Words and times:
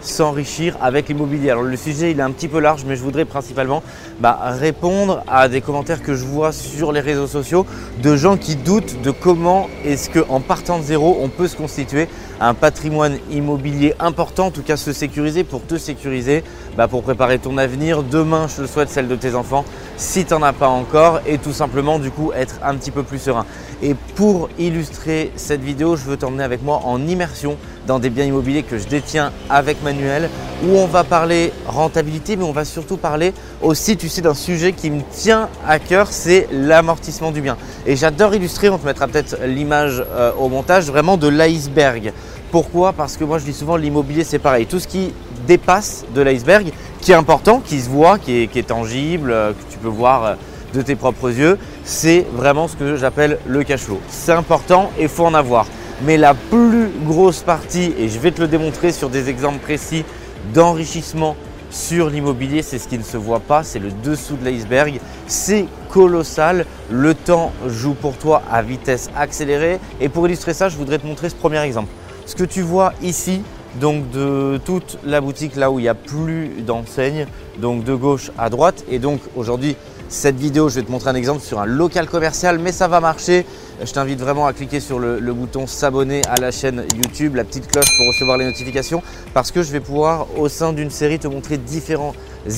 s'enrichir 0.00 0.76
avec 0.80 1.08
l'immobilier. 1.08 1.50
Alors 1.50 1.62
le 1.62 1.76
sujet 1.76 2.10
il 2.10 2.20
est 2.20 2.22
un 2.22 2.30
petit 2.30 2.48
peu 2.48 2.60
large 2.60 2.84
mais 2.86 2.96
je 2.96 3.02
voudrais 3.02 3.24
principalement 3.24 3.82
bah, 4.20 4.38
répondre 4.42 5.22
à 5.26 5.48
des 5.48 5.60
commentaires 5.60 6.02
que 6.02 6.14
je 6.14 6.24
vois 6.24 6.52
sur 6.52 6.92
les 6.92 7.00
réseaux 7.00 7.26
sociaux 7.26 7.66
de 8.02 8.16
gens 8.16 8.36
qui 8.36 8.56
doutent 8.56 9.00
de 9.02 9.10
comment 9.10 9.68
est-ce 9.84 10.10
qu'en 10.10 10.40
partant 10.40 10.78
de 10.78 10.84
zéro 10.84 11.18
on 11.20 11.28
peut 11.28 11.48
se 11.48 11.56
constituer 11.56 12.08
un 12.40 12.54
patrimoine 12.54 13.18
immobilier 13.30 13.94
important, 13.98 14.46
en 14.46 14.50
tout 14.50 14.62
cas 14.62 14.76
se 14.76 14.92
sécuriser 14.92 15.44
pour 15.44 15.64
te 15.64 15.78
sécuriser, 15.78 16.44
bah, 16.76 16.88
pour 16.88 17.02
préparer 17.02 17.38
ton 17.38 17.56
avenir. 17.58 18.02
Demain, 18.02 18.46
je 18.54 18.62
le 18.62 18.68
souhaite, 18.68 18.90
celle 18.90 19.08
de 19.08 19.16
tes 19.16 19.34
enfants, 19.34 19.64
si 19.96 20.24
tu 20.24 20.34
n'en 20.34 20.42
as 20.42 20.52
pas 20.52 20.68
encore, 20.68 21.20
et 21.26 21.38
tout 21.38 21.52
simplement 21.52 21.98
du 21.98 22.10
coup 22.10 22.32
être 22.34 22.56
un 22.62 22.74
petit 22.74 22.90
peu 22.90 23.02
plus 23.02 23.18
serein. 23.18 23.46
Et 23.82 23.94
pour 24.14 24.48
illustrer 24.58 25.32
cette 25.36 25.62
vidéo, 25.62 25.96
je 25.96 26.04
veux 26.04 26.16
t'emmener 26.16 26.44
avec 26.44 26.62
moi 26.62 26.80
en 26.84 27.06
immersion 27.06 27.56
dans 27.86 27.98
des 27.98 28.10
biens 28.10 28.24
immobiliers 28.24 28.62
que 28.62 28.78
je 28.78 28.86
détiens 28.86 29.32
avec 29.48 29.82
Manuel, 29.82 30.28
où 30.64 30.76
on 30.76 30.86
va 30.86 31.04
parler 31.04 31.52
rentabilité, 31.66 32.36
mais 32.36 32.44
on 32.44 32.52
va 32.52 32.64
surtout 32.64 32.96
parler 32.96 33.32
aussi, 33.62 33.96
tu 33.96 34.08
sais, 34.08 34.20
d'un 34.20 34.34
sujet 34.34 34.72
qui 34.72 34.90
me 34.90 35.02
tient 35.12 35.48
à 35.66 35.78
cœur, 35.78 36.08
c'est 36.10 36.48
l'amortissement 36.50 37.30
du 37.30 37.40
bien. 37.40 37.56
Et 37.86 37.96
j'adore 37.96 38.34
illustrer, 38.34 38.68
on 38.68 38.78
te 38.78 38.86
mettra 38.86 39.06
peut-être 39.06 39.38
l'image 39.44 40.04
euh, 40.10 40.32
au 40.38 40.48
montage, 40.48 40.86
vraiment 40.86 41.16
de 41.16 41.28
l'iceberg. 41.28 42.12
Pourquoi? 42.50 42.92
Parce 42.92 43.16
que 43.16 43.24
moi 43.24 43.38
je 43.38 43.44
dis 43.44 43.52
souvent 43.52 43.76
l'immobilier 43.76 44.24
c'est 44.24 44.38
pareil. 44.38 44.66
Tout 44.66 44.78
ce 44.78 44.88
qui 44.88 45.12
dépasse 45.46 46.04
de 46.14 46.22
l'iceberg, 46.22 46.72
qui 47.00 47.12
est 47.12 47.16
important, 47.16 47.60
qui 47.64 47.80
se 47.80 47.88
voit, 47.88 48.18
qui 48.18 48.42
est, 48.42 48.66
tangible, 48.66 49.30
euh, 49.30 49.52
que 49.52 49.72
tu 49.72 49.78
peux 49.78 49.88
voir 49.88 50.24
euh, 50.24 50.34
de 50.74 50.82
tes 50.82 50.96
propres 50.96 51.30
yeux, 51.30 51.58
c'est 51.84 52.26
vraiment 52.34 52.68
ce 52.68 52.76
que 52.76 52.96
j'appelle 52.96 53.38
le 53.46 53.62
cash 53.62 53.80
flow. 53.80 54.00
C'est 54.08 54.32
important 54.32 54.90
et 54.98 55.02
il 55.02 55.08
faut 55.08 55.24
en 55.24 55.34
avoir. 55.34 55.66
Mais 56.02 56.18
la 56.18 56.34
plus 56.34 56.90
grosse 57.06 57.40
partie, 57.40 57.94
et 57.98 58.08
je 58.08 58.18
vais 58.18 58.30
te 58.30 58.40
le 58.40 58.48
démontrer 58.48 58.92
sur 58.92 59.08
des 59.08 59.30
exemples 59.30 59.60
précis 59.60 60.04
d'enrichissement 60.52 61.36
sur 61.70 62.10
l'immobilier, 62.10 62.62
c'est 62.62 62.78
ce 62.78 62.86
qui 62.86 62.98
ne 62.98 63.02
se 63.02 63.16
voit 63.16 63.40
pas, 63.40 63.62
c'est 63.62 63.78
le 63.78 63.90
dessous 63.90 64.36
de 64.36 64.44
l'iceberg. 64.44 65.00
C'est 65.26 65.66
colossal, 65.88 66.66
le 66.90 67.14
temps 67.14 67.50
joue 67.66 67.94
pour 67.94 68.16
toi 68.18 68.42
à 68.50 68.62
vitesse 68.62 69.08
accélérée. 69.16 69.80
Et 70.00 70.08
pour 70.08 70.26
illustrer 70.26 70.52
ça, 70.54 70.68
je 70.68 70.76
voudrais 70.76 70.98
te 70.98 71.06
montrer 71.06 71.30
ce 71.30 71.34
premier 71.34 71.60
exemple. 71.62 71.88
Ce 72.26 72.34
que 72.34 72.44
tu 72.44 72.60
vois 72.60 72.92
ici, 73.02 73.40
donc 73.80 74.10
de 74.10 74.60
toute 74.64 74.98
la 75.04 75.20
boutique 75.20 75.56
là 75.56 75.70
où 75.70 75.78
il 75.78 75.82
n'y 75.82 75.88
a 75.88 75.94
plus 75.94 76.48
d'enseigne, 76.60 77.26
donc 77.58 77.84
de 77.84 77.94
gauche 77.94 78.30
à 78.38 78.50
droite. 78.50 78.84
Et 78.90 78.98
donc 78.98 79.20
aujourd'hui, 79.34 79.76
cette 80.08 80.36
vidéo, 80.36 80.68
je 80.68 80.76
vais 80.76 80.82
te 80.82 80.90
montrer 80.90 81.10
un 81.10 81.14
exemple 81.14 81.40
sur 81.40 81.58
un 81.58 81.66
local 81.66 82.06
commercial, 82.06 82.58
mais 82.58 82.72
ça 82.72 82.86
va 82.86 83.00
marcher. 83.00 83.44
Je 83.84 83.92
t'invite 83.92 84.18
vraiment 84.18 84.46
à 84.46 84.54
cliquer 84.54 84.80
sur 84.80 84.98
le, 84.98 85.20
bouton 85.34 85.66
s'abonner 85.66 86.22
à 86.30 86.40
la 86.40 86.50
chaîne 86.50 86.84
YouTube, 86.94 87.34
la 87.34 87.44
petite 87.44 87.66
cloche 87.66 87.94
pour 87.98 88.06
recevoir 88.06 88.38
les 88.38 88.46
notifications, 88.46 89.02
parce 89.34 89.50
que 89.50 89.62
je 89.62 89.70
vais 89.70 89.80
pouvoir 89.80 90.28
au 90.38 90.48
sein 90.48 90.72
d'une 90.72 90.88
série 90.88 91.18
te 91.18 91.28
montrer 91.28 91.58
différents 91.58 92.14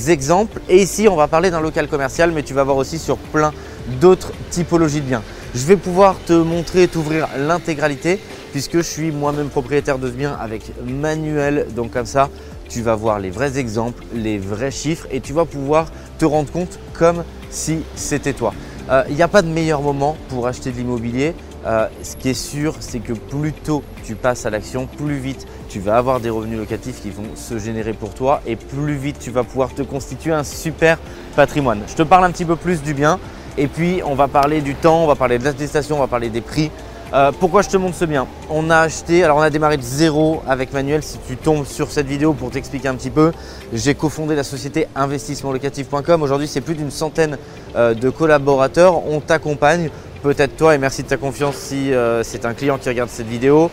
exemples. 0.07 0.61
Et 0.69 0.81
ici, 0.81 1.09
on 1.09 1.17
va 1.17 1.27
parler 1.27 1.51
d'un 1.51 1.59
local 1.59 1.89
commercial, 1.89 2.31
mais 2.31 2.43
tu 2.43 2.53
vas 2.53 2.63
voir 2.63 2.77
aussi 2.77 2.97
sur 2.97 3.17
plein 3.17 3.51
d'autres 3.99 4.31
typologies 4.49 5.01
de 5.01 5.07
biens. 5.07 5.23
Je 5.53 5.65
vais 5.65 5.75
pouvoir 5.75 6.15
te 6.25 6.31
montrer, 6.31 6.87
t'ouvrir 6.87 7.27
l'intégralité, 7.37 8.17
puisque 8.53 8.77
je 8.77 8.83
suis 8.83 9.11
moi-même 9.11 9.49
propriétaire 9.49 9.99
de 9.99 10.07
ce 10.07 10.13
bien 10.13 10.37
avec 10.39 10.71
manuel. 10.85 11.67
Donc 11.75 11.91
comme 11.91 12.05
ça, 12.05 12.29
tu 12.69 12.81
vas 12.81 12.95
voir 12.95 13.19
les 13.19 13.29
vrais 13.29 13.59
exemples, 13.59 14.05
les 14.13 14.37
vrais 14.37 14.71
chiffres, 14.71 15.07
et 15.11 15.19
tu 15.19 15.33
vas 15.33 15.43
pouvoir 15.43 15.91
te 16.17 16.23
rendre 16.23 16.49
compte 16.49 16.79
comme 16.93 17.25
si 17.49 17.79
c'était 17.95 18.33
toi. 18.33 18.53
Il 18.89 18.93
euh, 18.95 19.15
n'y 19.15 19.21
a 19.21 19.27
pas 19.27 19.43
de 19.43 19.47
meilleur 19.47 19.83
moment 19.83 20.17
pour 20.29 20.47
acheter 20.47 20.71
de 20.71 20.77
l'immobilier. 20.77 21.35
Euh, 21.67 21.87
ce 22.01 22.15
qui 22.15 22.29
est 22.29 22.33
sûr, 22.33 22.73
c'est 22.79 22.99
que 22.99 23.13
plus 23.13 23.53
tôt 23.53 23.83
tu 24.03 24.15
passes 24.15 24.47
à 24.47 24.49
l'action, 24.49 24.87
plus 24.87 25.17
vite 25.17 25.45
tu 25.69 25.79
vas 25.79 25.97
avoir 25.97 26.19
des 26.19 26.31
revenus 26.31 26.57
locatifs 26.57 26.99
qui 26.99 27.11
vont 27.11 27.35
se 27.35 27.59
générer 27.59 27.93
pour 27.93 28.15
toi 28.15 28.41
et 28.47 28.55
plus 28.55 28.95
vite 28.95 29.19
tu 29.19 29.29
vas 29.29 29.43
pouvoir 29.43 29.75
te 29.75 29.83
constituer 29.83 30.31
un 30.31 30.43
super 30.43 30.97
patrimoine. 31.35 31.81
Je 31.87 31.93
te 31.93 32.01
parle 32.01 32.25
un 32.25 32.31
petit 32.31 32.45
peu 32.45 32.55
plus 32.55 32.81
du 32.81 32.95
bien 32.95 33.19
et 33.59 33.67
puis 33.67 34.01
on 34.03 34.15
va 34.15 34.27
parler 34.27 34.61
du 34.61 34.73
temps, 34.73 35.03
on 35.03 35.07
va 35.07 35.15
parler 35.15 35.37
de 35.37 35.43
l'attestation, 35.43 35.97
on 35.97 35.99
va 35.99 36.07
parler 36.07 36.29
des 36.29 36.41
prix. 36.41 36.71
Euh, 37.11 37.31
pourquoi 37.39 37.63
je 37.63 37.69
te 37.69 37.77
montre 37.77 37.95
ce 37.95 38.05
bien 38.05 38.27
On 38.51 38.69
a 38.69 38.77
acheté, 38.77 39.23
alors 39.23 39.37
on 39.37 39.41
a 39.41 39.49
démarré 39.49 39.77
de 39.77 39.81
zéro 39.81 40.43
avec 40.47 40.71
Manuel. 40.73 41.01
Si 41.01 41.17
tu 41.27 41.37
tombes 41.37 41.65
sur 41.65 41.89
cette 41.89 42.05
vidéo 42.05 42.33
pour 42.33 42.51
t'expliquer 42.51 42.87
un 42.87 42.93
petit 42.93 43.09
peu, 43.09 43.31
j'ai 43.73 43.95
cofondé 43.95 44.35
la 44.35 44.43
société 44.43 44.87
investissementlocatif.com. 44.95 46.21
Aujourd'hui, 46.21 46.47
c'est 46.47 46.61
plus 46.61 46.75
d'une 46.75 46.91
centaine 46.91 47.37
euh, 47.75 47.95
de 47.95 48.11
collaborateurs. 48.11 49.07
On 49.07 49.21
t'accompagne, 49.21 49.89
peut-être 50.21 50.55
toi, 50.55 50.75
et 50.75 50.77
merci 50.77 51.01
de 51.01 51.07
ta 51.07 51.17
confiance 51.17 51.55
si 51.55 51.91
euh, 51.93 52.21
c'est 52.21 52.45
un 52.45 52.53
client 52.53 52.77
qui 52.77 52.89
regarde 52.89 53.09
cette 53.09 53.27
vidéo, 53.27 53.71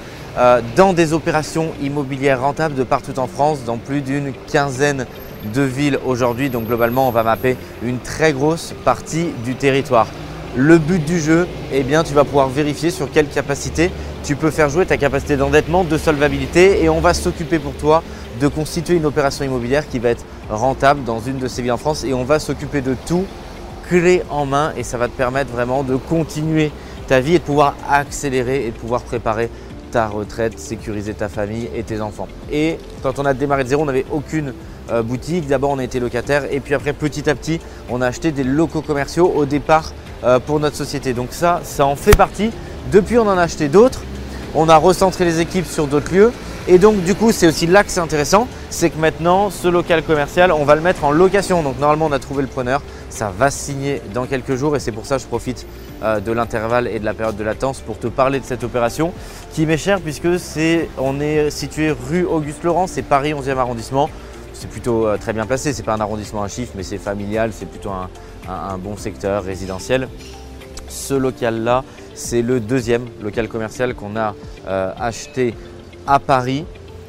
dans 0.77 0.93
des 0.93 1.15
opérations 1.15 1.73
immobilières 1.83 2.43
rentables 2.43 2.75
de 2.75 2.85
partout 2.85 3.19
en 3.19 3.27
France, 3.27 3.65
dans 3.65 3.79
plus 3.79 4.03
d'une 4.03 4.35
quinzaine 4.53 5.07
de 5.55 5.63
villes 5.63 5.99
aujourd'hui. 6.05 6.51
Donc 6.51 6.67
globalement, 6.67 7.09
on 7.09 7.11
va 7.11 7.23
mapper 7.23 7.57
une 7.83 7.99
très 7.99 8.35
grosse 8.35 8.75
partie 8.85 9.31
du 9.45 9.55
territoire. 9.55 10.07
Le 10.55 10.79
but 10.79 11.05
du 11.05 11.21
jeu, 11.21 11.47
eh 11.73 11.83
bien, 11.83 12.05
tu 12.05 12.15
vas 12.15 12.25
pouvoir 12.25 12.49
vérifier 12.49 12.91
sur 12.91 13.11
quelle 13.11 13.29
capacité 13.29 13.91
tu 14.25 14.37
peux 14.37 14.51
faire 14.51 14.69
jouer 14.69 14.87
ta 14.87 14.97
capacité 14.97 15.37
d'endettement, 15.37 15.85
de 15.85 15.99
solvabilité 15.99 16.83
et 16.83 16.89
on 16.89 17.01
va 17.01 17.15
s'occuper 17.15 17.59
pour 17.59 17.75
toi 17.75 18.03
de 18.41 18.49
constituer 18.49 18.95
une 18.95 19.07
opération 19.07 19.45
immobilière 19.45 19.89
qui 19.89 19.99
va 19.99 20.11
être 20.11 20.25
rentable 20.51 21.05
dans 21.05 21.21
une 21.21 21.39
de 21.39 21.49
ces 21.49 21.63
villes 21.63 21.73
en 21.73 21.77
France 21.77 22.05
et 22.05 22.13
on 22.13 22.25
va 22.25 22.39
s'occuper 22.39 22.81
de 22.81 22.97
tout 23.07 23.25
clé 23.89 24.23
en 24.31 24.47
main 24.47 24.73
et 24.77 24.83
ça 24.83 24.99
va 24.99 25.09
te 25.09 25.17
permettre 25.17 25.53
vraiment 25.53 25.83
de 25.83 25.97
continuer 25.97 26.73
ta 27.07 27.21
vie 27.21 27.37
et 27.37 27.39
de 27.39 27.45
pouvoir 27.45 27.77
accélérer 27.89 28.67
et 28.67 28.71
de 28.71 28.77
pouvoir 28.77 29.03
préparer 29.03 29.49
ta 29.93 30.09
retraite, 30.09 30.59
sécuriser 30.59 31.15
ta 31.15 31.29
famille 31.29 31.69
et 31.75 31.83
tes 31.83 32.01
enfants. 32.01 32.29
Et 32.51 32.79
quand 33.03 33.19
on 33.19 33.25
a 33.25 33.35
démarré 33.35 33.65
de 33.65 33.69
zéro, 33.69 33.83
on 33.83 33.87
n'avait 33.87 34.07
aucune 34.11 34.53
euh, 34.91 35.03
boutique. 35.03 35.47
D'abord, 35.47 35.71
on 35.71 35.79
a 35.79 35.85
été 35.85 36.01
locataire 36.01 36.45
et 36.51 36.61
puis 36.61 36.75
après, 36.75 36.93
petit 36.93 37.31
à 37.31 37.35
petit, 37.35 37.61
on 37.89 38.03
a 38.03 38.07
acheté 38.07 38.33
des 38.33 38.45
locaux 38.45 38.83
commerciaux. 38.83 39.33
Au 39.35 39.45
départ, 39.45 39.93
pour 40.47 40.61
notre 40.61 40.77
société. 40.77 41.13
Donc 41.13 41.29
ça, 41.31 41.61
ça 41.63 41.87
en 41.87 41.97
fait 41.97 42.17
partie. 42.17 42.51
Depuis, 42.93 43.19
on 43.19 43.29
en 43.29 43.39
a 43.39 43.43
acheté 43.43 43.69
d'autres. 43.69 44.01
On 44.55 44.69
a 44.69 44.77
recentré 44.77 45.25
les 45.25 45.41
équipes 45.41 45.67
sur 45.67 45.87
d'autres 45.87 46.13
lieux. 46.13 46.33
Et 46.69 46.79
donc 46.79 47.05
du 47.05 47.15
coup, 47.15 47.31
c'est 47.31 47.47
aussi 47.47 47.69
là 47.69 47.85
que 47.85 47.91
c'est 47.91 48.01
intéressant, 48.01 48.49
c'est 48.71 48.91
que 48.91 48.99
maintenant, 48.99 49.51
ce 49.51 49.69
local 49.69 50.03
commercial, 50.03 50.51
on 50.51 50.65
va 50.65 50.75
le 50.75 50.81
mettre 50.81 51.05
en 51.05 51.13
location. 51.13 51.63
Donc 51.63 51.79
normalement, 51.79 52.07
on 52.07 52.13
a 52.13 52.19
trouvé 52.19 52.43
le 52.43 52.49
preneur, 52.49 52.83
ça 53.09 53.33
va 53.37 53.53
signer 53.53 54.03
dans 54.13 54.27
quelques 54.27 54.57
jours 54.57 54.75
et 54.75 54.81
c'est 54.81 54.91
pour 54.91 55.07
ça 55.07 55.17
que 55.17 55.23
je 55.23 55.29
profite 55.29 55.65
euh, 56.03 56.19
de 56.19 56.33
l'intervalle 56.33 56.89
et 56.89 56.99
de 56.99 57.05
la 57.05 57.15
période 57.15 57.37
de 57.37 57.45
latence 57.45 57.81
pour 57.81 58.01
te 58.01 58.09
parler 58.09 58.41
de 58.41 58.45
cette 58.45 58.65
opération 58.65 59.13
qui 59.53 59.65
m'est 59.65 59.77
chère 59.77 60.01
puisque 60.01 60.27
on 60.99 61.21
est 61.21 61.51
situé 61.51 61.93
rue 61.93 62.25
Auguste 62.25 62.65
Laurent, 62.65 62.89
c'est 62.89 63.03
Paris 63.03 63.33
11e 63.33 63.59
arrondissement. 63.59 64.11
C'est 64.53 64.69
plutôt 64.69 65.07
euh, 65.07 65.19
très 65.19 65.33
bien 65.33 65.47
placé, 65.47 65.73
c'est 65.73 65.85
pas 65.85 65.95
un 65.95 66.01
arrondissement 66.01 66.43
à 66.43 66.49
chiffre, 66.49 66.73
mais 66.75 66.83
c'est 66.83 66.99
familial, 66.99 67.51
c'est 67.53 67.67
plutôt 67.67 67.91
un, 67.91 68.09
un, 68.49 68.79
bon 68.79 68.97
secteur 68.97 69.45
résidentiel. 69.45 70.09
Ce 70.89 71.15
local-là, 71.15 71.85
c'est 72.15 72.43
le 72.43 72.61
deuxième 72.61 73.07
local 73.23 73.49
commercial 73.49 73.95
qu'on 73.95 74.17
a 74.17 74.35
euh, 74.69 74.93
acheté 74.99 75.55
à 76.07 76.19
Paris 76.19 76.65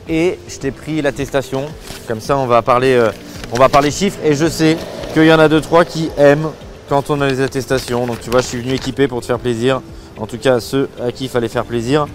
et 0.10 0.40
je 0.48 0.58
t'ai 0.58 0.72
pris 0.72 1.02
l'attestation. 1.02 1.66
Comme 2.08 2.22
ça, 2.22 2.38
on 2.38 2.48
va 2.48 2.62
parler, 2.62 2.94
euh, 2.94 3.12
on 3.52 3.58
va 3.58 3.70
parler 3.70 3.92
chiffres 3.92 4.20
et 4.24 4.34
je 4.34 4.48
sais 4.48 4.78
qu'il 5.14 5.26
y 5.26 5.34
en 5.34 5.40
a 5.40 5.48
deux 5.48 5.62
trois 5.62 5.86
qui 5.86 6.10
aiment 6.18 6.50
quand 6.90 7.10
on 7.10 7.22
a 7.22 7.28
les 7.28 7.42
attestations. 7.42 8.08
Donc 8.08 8.20
tu 8.22 8.30
vois, 8.30 8.42
je 8.42 8.48
suis 8.48 8.62
venu 8.62 8.74
équipé 8.74 9.08
pour 9.08 9.22
te 9.22 9.26
faire 9.26 9.40
plaisir. 9.40 9.82
En 10.20 10.26
tout 10.26 10.38
cas, 10.38 10.56
à 10.56 10.60
ceux 10.60 10.90
à 11.02 11.12
qui 11.12 11.26
il 11.26 11.30
fallait 11.30 11.48
faire 11.48 11.66
plaisir. 11.66 12.08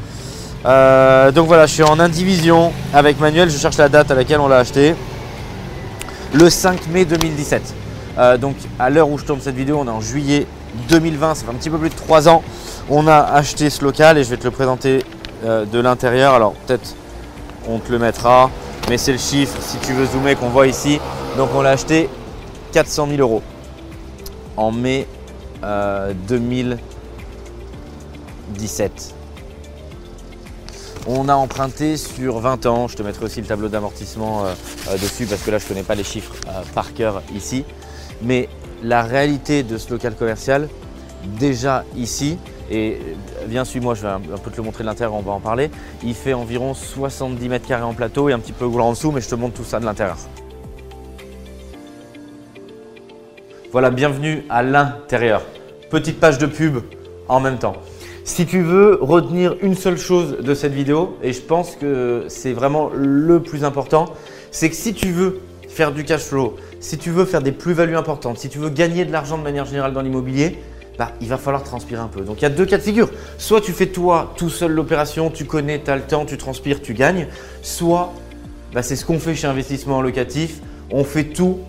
Euh, 0.64 1.32
donc 1.32 1.46
voilà, 1.46 1.66
je 1.66 1.74
suis 1.74 1.82
en 1.82 1.98
indivision 1.98 2.72
avec 2.92 3.20
Manuel. 3.20 3.50
Je 3.50 3.58
cherche 3.58 3.76
la 3.76 3.88
date 3.88 4.10
à 4.10 4.14
laquelle 4.14 4.40
on 4.40 4.48
l'a 4.48 4.58
acheté. 4.58 4.94
Le 6.34 6.48
5 6.48 6.88
mai 6.88 7.04
2017. 7.04 7.81
Euh, 8.18 8.36
donc 8.36 8.56
à 8.78 8.90
l'heure 8.90 9.08
où 9.08 9.18
je 9.18 9.24
tourne 9.24 9.40
cette 9.40 9.56
vidéo, 9.56 9.78
on 9.80 9.86
est 9.86 9.90
en 9.90 10.00
juillet 10.00 10.46
2020, 10.88 11.34
ça 11.34 11.44
fait 11.44 11.50
un 11.50 11.54
petit 11.54 11.70
peu 11.70 11.78
plus 11.78 11.90
de 11.90 11.94
3 11.94 12.28
ans. 12.28 12.42
On 12.90 13.06
a 13.06 13.16
acheté 13.16 13.70
ce 13.70 13.84
local 13.84 14.18
et 14.18 14.24
je 14.24 14.30
vais 14.30 14.36
te 14.36 14.44
le 14.44 14.50
présenter 14.50 15.04
euh, 15.44 15.64
de 15.64 15.78
l'intérieur. 15.78 16.34
Alors 16.34 16.54
peut-être 16.66 16.94
on 17.68 17.78
te 17.78 17.92
le 17.92 17.98
mettra, 17.98 18.50
mais 18.88 18.98
c'est 18.98 19.12
le 19.12 19.18
chiffre 19.18 19.56
si 19.60 19.78
tu 19.78 19.92
veux 19.92 20.06
zoomer 20.06 20.36
qu'on 20.36 20.50
voit 20.50 20.66
ici. 20.66 21.00
Donc 21.36 21.50
on 21.54 21.62
l'a 21.62 21.70
acheté 21.70 22.08
400 22.72 23.08
000 23.08 23.20
euros 23.20 23.42
en 24.56 24.70
mai 24.70 25.06
2017. 26.28 28.92
Euh, 28.92 28.96
on 31.06 31.28
a 31.28 31.34
emprunté 31.34 31.96
sur 31.96 32.38
20 32.38 32.66
ans, 32.66 32.86
je 32.86 32.96
te 32.96 33.02
mettrai 33.02 33.24
aussi 33.24 33.40
le 33.40 33.46
tableau 33.46 33.68
d'amortissement 33.68 34.44
dessus 35.00 35.26
parce 35.26 35.42
que 35.42 35.50
là 35.50 35.58
je 35.58 35.64
ne 35.64 35.68
connais 35.70 35.82
pas 35.82 35.96
les 35.96 36.04
chiffres 36.04 36.32
par 36.74 36.94
cœur 36.94 37.22
ici. 37.34 37.64
Mais 38.22 38.48
la 38.82 39.02
réalité 39.02 39.62
de 39.62 39.78
ce 39.78 39.90
local 39.90 40.14
commercial, 40.14 40.68
déjà 41.38 41.84
ici, 41.96 42.38
Et 42.70 42.98
viens, 43.48 43.66
suis-moi, 43.66 43.94
je 43.94 44.02
vais 44.02 44.08
un 44.08 44.20
peu 44.42 44.50
te 44.50 44.56
le 44.56 44.62
montrer 44.62 44.82
de 44.82 44.88
l'intérieur, 44.88 45.14
on 45.14 45.20
va 45.20 45.32
en 45.32 45.40
parler. 45.40 45.70
Il 46.02 46.14
fait 46.14 46.32
environ 46.32 46.72
70 46.72 47.48
mètres 47.50 47.66
carrés 47.66 47.82
en 47.82 47.92
plateau 47.92 48.30
et 48.30 48.32
un 48.32 48.38
petit 48.38 48.52
peu 48.52 48.66
gros 48.66 48.80
en 48.80 48.92
dessous, 48.92 49.12
mais 49.12 49.20
je 49.20 49.28
te 49.28 49.34
montre 49.34 49.54
tout 49.54 49.64
ça 49.64 49.78
de 49.78 49.84
l'intérieur. 49.84 50.16
Voilà, 53.72 53.90
bienvenue 53.90 54.44
à 54.48 54.62
l'intérieur. 54.62 55.42
Petite 55.90 56.18
page 56.18 56.38
de 56.38 56.46
pub 56.46 56.78
en 57.28 57.40
même 57.40 57.58
temps. 57.58 57.76
Si 58.24 58.46
tu 58.46 58.62
veux 58.62 58.98
retenir 59.02 59.56
une 59.60 59.74
seule 59.74 59.98
chose 59.98 60.38
de 60.38 60.54
cette 60.54 60.72
vidéo, 60.72 61.18
et 61.22 61.34
je 61.34 61.42
pense 61.42 61.76
que 61.76 62.24
c'est 62.28 62.52
vraiment 62.52 62.90
le 62.94 63.42
plus 63.42 63.64
important, 63.64 64.06
c'est 64.50 64.70
que 64.70 64.76
si 64.76 64.94
tu 64.94 65.10
veux 65.10 65.40
faire 65.68 65.92
du 65.92 66.04
cash 66.04 66.22
flow, 66.22 66.56
si 66.82 66.98
tu 66.98 67.10
veux 67.10 67.24
faire 67.24 67.40
des 67.40 67.52
plus-values 67.52 67.96
importantes, 67.96 68.38
si 68.38 68.48
tu 68.48 68.58
veux 68.58 68.68
gagner 68.68 69.04
de 69.04 69.12
l'argent 69.12 69.38
de 69.38 69.42
manière 69.42 69.64
générale 69.64 69.92
dans 69.92 70.02
l'immobilier, 70.02 70.58
bah, 70.98 71.12
il 71.20 71.28
va 71.28 71.38
falloir 71.38 71.62
transpirer 71.62 72.00
un 72.00 72.08
peu. 72.08 72.22
Donc 72.22 72.40
il 72.40 72.42
y 72.42 72.46
a 72.46 72.50
deux 72.50 72.66
cas 72.66 72.76
de 72.76 72.82
figure. 72.82 73.08
Soit 73.38 73.60
tu 73.60 73.72
fais 73.72 73.86
toi 73.86 74.34
tout 74.36 74.50
seul 74.50 74.72
l'opération, 74.72 75.30
tu 75.30 75.44
connais, 75.44 75.80
tu 75.80 75.90
as 75.90 75.96
le 75.96 76.02
temps, 76.02 76.26
tu 76.26 76.36
transpires, 76.36 76.82
tu 76.82 76.92
gagnes. 76.92 77.28
Soit 77.62 78.12
bah, 78.74 78.82
c'est 78.82 78.96
ce 78.96 79.04
qu'on 79.04 79.20
fait 79.20 79.36
chez 79.36 79.46
Investissement 79.46 80.02
Locatif. 80.02 80.60
On 80.90 81.04
fait 81.04 81.24
tout 81.24 81.60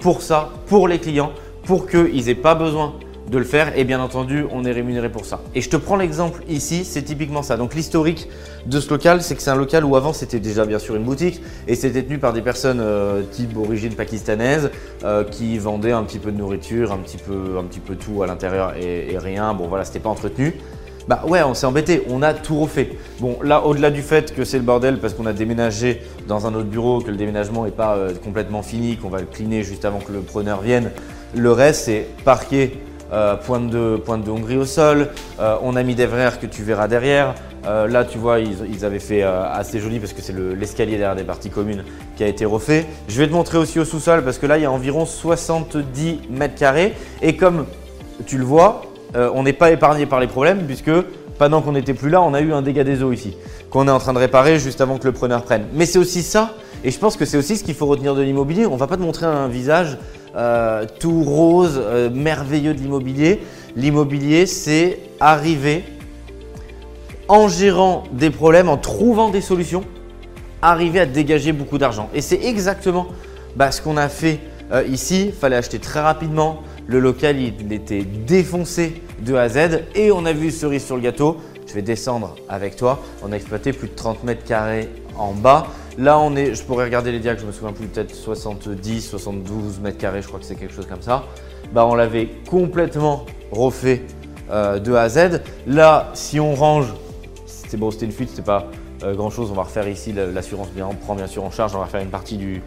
pour 0.00 0.22
ça, 0.22 0.50
pour 0.66 0.88
les 0.88 0.98
clients, 0.98 1.32
pour 1.64 1.86
qu'ils 1.86 2.24
n'aient 2.24 2.34
pas 2.34 2.54
besoin 2.54 2.94
de 3.30 3.38
le 3.38 3.44
faire 3.44 3.76
et 3.76 3.84
bien 3.84 4.00
entendu 4.00 4.44
on 4.52 4.64
est 4.64 4.72
rémunéré 4.72 5.08
pour 5.08 5.24
ça. 5.24 5.40
Et 5.54 5.60
je 5.60 5.68
te 5.68 5.76
prends 5.76 5.96
l'exemple 5.96 6.42
ici, 6.48 6.84
c'est 6.84 7.02
typiquement 7.02 7.42
ça. 7.42 7.56
Donc 7.56 7.74
l'historique 7.74 8.28
de 8.66 8.80
ce 8.80 8.90
local, 8.90 9.22
c'est 9.22 9.34
que 9.34 9.42
c'est 9.42 9.50
un 9.50 9.56
local 9.56 9.84
où 9.84 9.96
avant 9.96 10.12
c'était 10.12 10.40
déjà 10.40 10.64
bien 10.64 10.78
sûr 10.78 10.96
une 10.96 11.04
boutique 11.04 11.40
et 11.66 11.74
c'était 11.74 12.02
tenu 12.02 12.18
par 12.18 12.32
des 12.32 12.42
personnes 12.42 12.80
euh, 12.80 13.22
type 13.30 13.56
origine 13.56 13.94
pakistanaise 13.94 14.70
euh, 15.04 15.24
qui 15.24 15.58
vendaient 15.58 15.92
un 15.92 16.04
petit 16.04 16.18
peu 16.18 16.30
de 16.30 16.38
nourriture, 16.38 16.92
un 16.92 16.98
petit 16.98 17.18
peu, 17.18 17.96
tout 17.96 18.22
à 18.22 18.26
l'intérieur 18.26 18.74
et, 18.76 19.16
rien. 19.18 19.54
Bon 19.54 19.66
voilà, 19.68 19.84
c'était 19.84 20.00
pas 20.00 20.10
entretenu. 20.10 20.54
Bah 21.08 21.22
ouais, 21.28 21.40
on 21.44 21.54
s'est 21.54 21.66
embêté, 21.66 22.02
on 22.08 22.20
a 22.20 22.34
tout 22.34 22.58
refait. 22.58 22.90
Bon, 23.20 23.38
là, 23.40 23.64
au-delà 23.64 23.90
du 23.90 24.02
fait 24.02 24.34
que 24.34 24.44
c'est 24.44 24.58
le 24.58 24.64
bordel 24.64 24.98
parce 24.98 25.14
qu'on 25.14 25.26
a 25.26 25.32
déménagé 25.32 26.02
dans 26.26 26.48
un 26.48 26.54
autre 26.54 26.66
bureau, 26.66 27.00
que 27.00 27.12
le 27.12 27.16
déménagement 27.16 27.64
n'est 27.64 27.70
pas 27.70 27.96
euh, 27.96 28.12
complètement 28.24 28.62
fini, 28.62 28.96
qu'on 28.96 29.08
va 29.08 29.20
le 29.20 29.26
cleaner 29.26 29.62
juste 29.62 29.84
avant 29.84 30.00
que 30.00 30.10
le 30.10 30.18
preneur 30.18 30.62
vienne, 30.62 30.90
le 31.34 31.52
reste, 31.52 31.84
c'est 31.84 32.08
parquet 32.24 32.72
euh, 33.12 33.36
pointe, 33.36 33.70
de, 33.70 33.96
pointe 33.96 34.24
de 34.24 34.30
Hongrie 34.30 34.56
au 34.56 34.64
sol. 34.64 35.08
Euh, 35.40 35.56
on 35.62 35.76
a 35.76 35.82
mis 35.82 35.94
des 35.94 36.06
verres 36.06 36.40
que 36.40 36.46
tu 36.46 36.62
verras 36.62 36.88
derrière. 36.88 37.34
Euh, 37.66 37.86
là, 37.88 38.04
tu 38.04 38.18
vois, 38.18 38.38
ils, 38.40 38.84
avaient 38.84 39.00
fait 39.00 39.22
assez 39.22 39.80
joli 39.80 39.98
parce 39.98 40.12
que 40.12 40.22
c'est 40.22 40.34
l'escalier 40.34 40.98
derrière 40.98 41.16
des 41.16 41.24
parties 41.24 41.50
communes 41.50 41.84
qui 42.16 42.24
a 42.24 42.28
été 42.28 42.44
refait. 42.44 42.86
Je 43.08 43.18
vais 43.18 43.26
te 43.26 43.32
montrer 43.32 43.58
aussi 43.58 43.80
au 43.80 43.84
sous-sol 43.84 44.22
parce 44.22 44.38
que 44.38 44.46
là, 44.46 44.58
il 44.58 44.62
y 44.62 44.66
a 44.66 44.70
environ 44.70 45.04
70 45.04 46.20
mètres 46.30 46.54
carrés. 46.54 46.94
Et 47.22 47.36
comme 47.36 47.66
tu 48.26 48.38
le 48.38 48.44
vois, 48.44 48.82
on 49.14 49.42
n'est 49.42 49.52
pas 49.52 49.70
épargné 49.70 50.06
par 50.06 50.20
les 50.20 50.26
problèmes 50.26 50.64
puisque 50.66 50.92
pendant 51.38 51.60
qu'on 51.60 51.72
n'était 51.72 51.94
plus 51.94 52.10
là, 52.10 52.22
on 52.22 52.34
a 52.34 52.40
eu 52.40 52.52
un 52.52 52.62
dégât 52.62 52.84
des 52.84 53.02
eaux 53.02 53.12
ici 53.12 53.36
qu'on 53.70 53.88
est 53.88 53.90
en 53.90 53.98
train 53.98 54.12
de 54.12 54.18
réparer 54.18 54.58
juste 54.58 54.80
avant 54.80 54.98
que 54.98 55.04
le 55.04 55.12
preneur 55.12 55.42
prenne. 55.42 55.66
Mais 55.72 55.86
c'est 55.86 55.98
aussi 55.98 56.22
ça, 56.22 56.54
et 56.84 56.90
je 56.90 56.98
pense 56.98 57.16
que 57.16 57.24
c'est 57.24 57.36
aussi 57.36 57.56
ce 57.56 57.64
qu'il 57.64 57.74
faut 57.74 57.86
retenir 57.86 58.14
de 58.14 58.22
l'immobilier. 58.22 58.66
On 58.66 58.74
ne 58.74 58.78
va 58.78 58.86
pas 58.86 58.96
te 58.96 59.02
montrer 59.02 59.26
un 59.26 59.48
visage 59.48 59.98
euh, 60.36 60.84
tout 61.00 61.22
rose, 61.22 61.80
euh, 61.82 62.10
merveilleux 62.10 62.74
de 62.74 62.80
l'immobilier. 62.80 63.40
L'immobilier, 63.74 64.44
c'est 64.46 64.98
arriver 65.18 65.84
en 67.28 67.48
gérant 67.48 68.04
des 68.12 68.30
problèmes, 68.30 68.68
en 68.68 68.76
trouvant 68.76 69.30
des 69.30 69.40
solutions, 69.40 69.84
arriver 70.62 71.00
à 71.00 71.06
dégager 71.06 71.52
beaucoup 71.52 71.78
d'argent. 71.78 72.10
Et 72.14 72.20
c'est 72.20 72.44
exactement 72.44 73.06
bah, 73.56 73.70
ce 73.70 73.80
qu'on 73.80 73.96
a 73.96 74.08
fait 74.08 74.40
euh, 74.72 74.84
ici. 74.86 75.26
Il 75.28 75.32
fallait 75.32 75.56
acheter 75.56 75.78
très 75.78 76.00
rapidement. 76.00 76.62
Le 76.86 77.00
local, 77.00 77.36
il 77.40 77.72
était 77.72 78.02
défoncé 78.02 79.02
de 79.20 79.34
A 79.34 79.42
à 79.42 79.48
Z 79.48 79.84
et 79.94 80.12
on 80.12 80.24
a 80.26 80.32
vu 80.32 80.50
cerise 80.50 80.84
sur 80.84 80.96
le 80.96 81.02
gâteau. 81.02 81.38
Je 81.66 81.72
vais 81.72 81.82
descendre 81.82 82.36
avec 82.48 82.76
toi. 82.76 83.02
On 83.22 83.32
a 83.32 83.36
exploité 83.36 83.72
plus 83.72 83.88
de 83.88 83.94
30 83.94 84.22
mètres 84.22 84.44
carrés 84.44 84.88
en 85.18 85.32
bas. 85.32 85.66
Là, 85.98 86.18
on 86.18 86.36
est, 86.36 86.54
je 86.54 86.62
pourrais 86.62 86.84
regarder 86.84 87.10
les 87.10 87.20
diacs, 87.20 87.40
je 87.40 87.46
me 87.46 87.52
souviens 87.52 87.72
plus, 87.72 87.86
peut-être 87.86 88.14
70, 88.14 89.00
72 89.00 89.80
mètres 89.80 89.96
carrés, 89.96 90.20
je 90.20 90.28
crois 90.28 90.38
que 90.38 90.44
c'est 90.44 90.54
quelque 90.54 90.74
chose 90.74 90.86
comme 90.86 91.00
ça. 91.00 91.24
Bah, 91.72 91.86
on 91.86 91.94
l'avait 91.94 92.28
complètement 92.48 93.24
refait 93.50 94.02
euh, 94.50 94.78
de 94.78 94.92
A 94.92 95.02
à 95.02 95.08
Z. 95.08 95.40
Là, 95.66 96.10
si 96.12 96.38
on 96.38 96.54
range, 96.54 96.92
c'était 97.46 97.78
bon, 97.78 97.90
c'était 97.90 98.04
une 98.04 98.12
fuite, 98.12 98.28
c'était 98.28 98.42
pas 98.42 98.66
euh, 99.04 99.14
grand 99.14 99.30
chose. 99.30 99.50
On 99.50 99.54
va 99.54 99.62
refaire 99.62 99.88
ici 99.88 100.12
l'assurance, 100.12 100.68
bien, 100.68 100.86
on 100.86 100.94
prend 100.94 101.14
bien 101.14 101.26
sûr 101.26 101.42
en 101.44 101.50
charge, 101.50 101.74
on 101.74 101.80
va 101.80 101.86
faire 101.86 102.02
une 102.02 102.10
partie 102.10 102.36
du, 102.36 102.62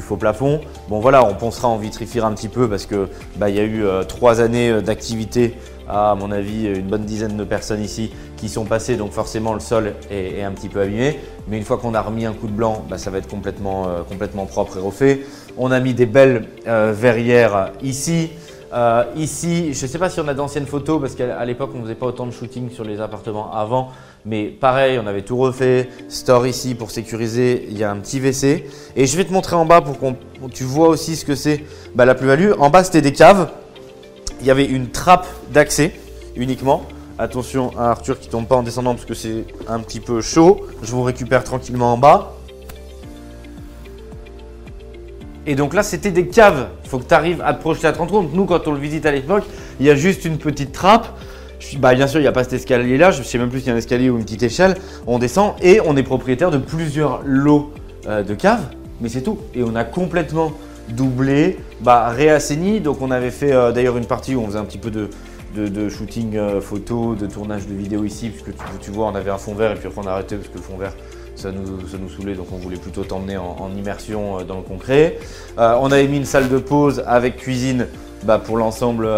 faux 0.00 0.16
plafond. 0.16 0.62
Bon 0.88 1.00
voilà, 1.00 1.22
on 1.22 1.34
pensera 1.34 1.68
en 1.68 1.76
vitrifier 1.76 2.22
un 2.22 2.32
petit 2.32 2.48
peu 2.48 2.66
parce 2.66 2.86
que 2.86 3.08
bah, 3.36 3.50
il 3.50 3.56
y 3.56 3.60
a 3.60 3.64
eu 3.64 3.84
euh, 3.84 4.04
trois 4.04 4.40
années 4.40 4.80
d'activité 4.80 5.54
à 5.90 6.14
mon 6.14 6.30
avis 6.30 6.66
une 6.66 6.86
bonne 6.86 7.04
dizaine 7.04 7.36
de 7.36 7.44
personnes 7.44 7.82
ici 7.82 8.10
qui 8.36 8.48
sont 8.48 8.64
passées, 8.64 8.96
donc 8.96 9.12
forcément 9.12 9.52
le 9.54 9.60
sol 9.60 9.94
est, 10.10 10.42
un 10.42 10.52
petit 10.52 10.68
peu 10.68 10.80
abîmé. 10.80 11.18
Mais 11.48 11.58
une 11.58 11.64
fois 11.64 11.76
qu'on 11.76 11.94
a 11.94 12.00
remis 12.00 12.24
un 12.24 12.32
coup 12.32 12.46
de 12.46 12.52
blanc, 12.52 12.84
bah, 12.88 12.98
ça 12.98 13.10
va 13.10 13.18
être 13.18 13.28
complètement, 13.28 13.86
euh, 13.88 14.02
complètement 14.02 14.46
propre 14.46 14.78
et 14.78 14.80
refait. 14.80 15.20
On 15.58 15.70
a 15.70 15.80
mis 15.80 15.94
des 15.94 16.06
belles 16.06 16.46
euh, 16.66 16.92
verrières 16.96 17.72
ici. 17.82 18.30
Euh, 18.72 19.02
ici, 19.16 19.74
je 19.74 19.82
ne 19.84 19.90
sais 19.90 19.98
pas 19.98 20.08
si 20.08 20.20
on 20.20 20.28
a 20.28 20.34
d'anciennes 20.34 20.66
photos 20.66 21.00
parce 21.00 21.16
qu'à 21.16 21.44
l'époque 21.44 21.70
on 21.74 21.78
ne 21.78 21.82
faisait 21.82 21.96
pas 21.96 22.06
autant 22.06 22.24
de 22.24 22.30
shooting 22.30 22.70
sur 22.70 22.84
les 22.84 23.00
appartements 23.00 23.52
avant, 23.52 23.88
mais 24.24 24.44
pareil, 24.44 25.00
on 25.02 25.06
avait 25.08 25.22
tout 25.22 25.36
refait. 25.36 25.88
Store 26.08 26.46
ici 26.46 26.76
pour 26.76 26.92
sécuriser, 26.92 27.66
il 27.68 27.76
y 27.76 27.82
a 27.82 27.90
un 27.90 27.96
petit 27.96 28.20
WC. 28.20 28.64
Et 28.94 29.06
je 29.06 29.16
vais 29.16 29.24
te 29.24 29.32
montrer 29.32 29.56
en 29.56 29.64
bas 29.64 29.80
pour 29.80 29.98
que 29.98 30.06
tu 30.52 30.64
vois 30.64 30.88
aussi 30.88 31.16
ce 31.16 31.24
que 31.24 31.34
c'est 31.34 31.64
bah, 31.96 32.04
la 32.04 32.14
plus-value. 32.14 32.52
En 32.58 32.70
bas, 32.70 32.84
c'était 32.84 33.02
des 33.02 33.12
caves 33.12 33.50
il 34.40 34.46
y 34.46 34.50
avait 34.50 34.64
une 34.64 34.88
trappe 34.88 35.26
d'accès 35.52 35.92
uniquement. 36.36 36.86
Attention 37.18 37.70
à 37.78 37.90
Arthur 37.90 38.18
qui 38.18 38.28
tombe 38.28 38.46
pas 38.46 38.56
en 38.56 38.62
descendant 38.62 38.94
parce 38.94 39.04
que 39.04 39.14
c'est 39.14 39.44
un 39.68 39.80
petit 39.80 40.00
peu 40.00 40.22
chaud. 40.22 40.66
Je 40.82 40.90
vous 40.90 41.02
récupère 41.02 41.44
tranquillement 41.44 41.92
en 41.92 41.98
bas. 41.98 42.34
Et 45.46 45.54
donc 45.54 45.74
là, 45.74 45.82
c'était 45.82 46.10
des 46.10 46.28
caves. 46.28 46.68
Il 46.84 46.88
faut 46.88 46.98
que 46.98 47.08
tu 47.08 47.14
arrives 47.14 47.42
à 47.44 47.52
te 47.54 47.60
projeter 47.60 47.86
à 47.86 47.92
30 47.92 48.10
compte. 48.10 48.34
Nous, 48.34 48.44
quand 48.46 48.66
on 48.68 48.72
le 48.72 48.78
visite 48.78 49.04
à 49.04 49.12
l'époque, 49.12 49.44
il 49.80 49.86
y 49.86 49.90
a 49.90 49.94
juste 49.94 50.24
une 50.24 50.38
petite 50.38 50.72
trappe. 50.72 51.08
Bah, 51.78 51.94
bien 51.94 52.06
sûr, 52.06 52.20
il 52.20 52.22
n'y 52.22 52.28
a 52.28 52.32
pas 52.32 52.44
cet 52.44 52.54
escalier-là. 52.54 53.10
Je 53.10 53.18
ne 53.18 53.24
sais 53.24 53.36
même 53.38 53.50
plus 53.50 53.60
s'il 53.60 53.68
y 53.68 53.70
a 53.70 53.74
un 53.74 53.78
escalier 53.78 54.08
ou 54.10 54.16
une 54.16 54.24
petite 54.24 54.42
échelle. 54.42 54.76
On 55.06 55.18
descend 55.18 55.54
et 55.60 55.80
on 55.84 55.96
est 55.96 56.02
propriétaire 56.02 56.50
de 56.50 56.58
plusieurs 56.58 57.20
lots 57.24 57.72
euh, 58.06 58.22
de 58.22 58.34
caves. 58.34 58.64
Mais 59.00 59.08
c'est 59.08 59.22
tout. 59.22 59.38
Et 59.54 59.62
on 59.62 59.74
a 59.74 59.84
complètement 59.84 60.52
doublé, 60.92 61.58
bah, 61.80 62.08
réassaini. 62.08 62.80
Donc 62.80 63.00
on 63.00 63.10
avait 63.10 63.30
fait 63.30 63.52
euh, 63.52 63.72
d'ailleurs 63.72 63.96
une 63.96 64.06
partie 64.06 64.34
où 64.34 64.40
on 64.40 64.46
faisait 64.46 64.58
un 64.58 64.64
petit 64.64 64.78
peu 64.78 64.90
de, 64.90 65.08
de, 65.54 65.88
shooting 65.88 66.36
euh, 66.36 66.60
photo, 66.60 67.14
de 67.14 67.26
tournage 67.26 67.66
de 67.66 67.74
vidéo 67.74 68.04
ici, 68.04 68.30
puisque 68.30 68.56
tu, 68.80 68.90
vois, 68.90 69.06
on 69.06 69.14
avait 69.14 69.30
un 69.30 69.38
fond 69.38 69.54
vert 69.54 69.72
et 69.72 69.74
puis 69.74 69.88
après 69.88 70.00
on 70.02 70.06
a 70.06 70.12
arrêté 70.12 70.36
parce 70.36 70.48
que 70.48 70.56
le 70.56 70.62
fond 70.62 70.76
vert 70.76 70.92
ça 71.36 71.52
nous, 71.52 71.88
ça 71.88 71.96
saoulait, 72.14 72.34
donc 72.34 72.48
on 72.52 72.56
voulait 72.56 72.76
plutôt 72.76 73.02
t'emmener 73.02 73.38
en, 73.38 73.70
immersion 73.74 74.40
euh, 74.40 74.44
dans 74.44 74.56
le 74.56 74.62
concret. 74.62 75.18
on 75.56 75.90
avait 75.90 76.06
mis 76.06 76.18
une 76.18 76.26
salle 76.26 76.50
de 76.50 76.58
pause 76.58 77.02
avec 77.06 77.36
cuisine 77.38 77.86
bah, 78.24 78.38
pour 78.38 78.58
l'ensemble 78.58 79.08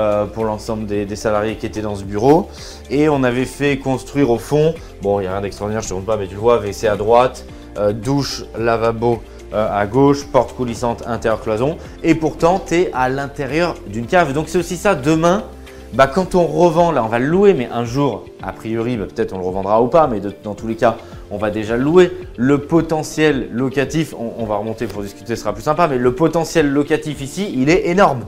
des, 0.86 1.04
des, 1.04 1.16
salariés 1.16 1.56
qui 1.56 1.66
étaient 1.66 1.82
dans 1.82 1.96
ce 1.96 2.04
bureau. 2.04 2.48
Et 2.90 3.08
on 3.08 3.24
avait 3.24 3.44
fait 3.44 3.78
construire 3.78 4.30
au 4.30 4.38
fond, 4.38 4.72
bon, 5.02 5.18
il 5.18 5.22
n'y 5.22 5.28
a 5.28 5.32
rien 5.32 5.40
d'extraordinaire, 5.40 5.82
je 5.82 5.86
ne 5.86 5.90
te 5.90 5.94
montre 5.94 6.06
pas, 6.06 6.16
mais 6.16 6.28
tu 6.28 6.34
le 6.34 6.40
vois, 6.40 6.58
WC 6.58 6.86
à 6.86 6.94
droite, 6.94 7.44
douche, 7.92 8.44
lavabo 8.56 9.20
euh, 9.54 9.68
à 9.70 9.86
gauche, 9.86 10.24
porte 10.24 10.54
coulissante, 10.56 11.02
intérieur 11.06 11.42
cloison. 11.42 11.76
Et 12.02 12.14
pourtant, 12.14 12.62
tu 12.64 12.74
es 12.74 12.90
à 12.94 13.08
l'intérieur 13.08 13.74
d'une 13.86 14.06
cave. 14.06 14.32
Donc 14.32 14.48
c'est 14.48 14.58
aussi 14.58 14.76
ça, 14.76 14.94
demain, 14.94 15.44
bah, 15.92 16.06
quand 16.06 16.34
on 16.34 16.46
revend, 16.46 16.90
là 16.90 17.04
on 17.04 17.08
va 17.08 17.18
le 17.18 17.26
louer, 17.26 17.52
mais 17.52 17.68
un 17.70 17.84
jour, 17.84 18.24
a 18.42 18.52
priori, 18.52 18.96
bah, 18.96 19.04
peut-être 19.14 19.34
on 19.34 19.38
le 19.38 19.44
revendra 19.44 19.82
ou 19.82 19.88
pas, 19.88 20.06
mais 20.06 20.20
dans 20.42 20.54
tous 20.54 20.66
les 20.66 20.74
cas, 20.74 20.96
on 21.30 21.36
va 21.36 21.50
déjà 21.50 21.76
le 21.76 21.82
louer. 21.82 22.10
Le 22.38 22.58
potentiel 22.58 23.50
locatif, 23.52 24.14
on, 24.18 24.46
va 24.46 24.56
remonter 24.56 24.86
pour 24.86 25.02
discuter, 25.02 25.36
ce 25.36 25.42
sera 25.42 25.52
plus 25.52 25.62
sympa, 25.62 25.88
mais 25.88 25.98
le 25.98 26.14
potentiel 26.14 26.70
locatif 26.70 27.20
ici, 27.20 27.52
il 27.54 27.68
est 27.68 27.88
énorme. 27.88 28.22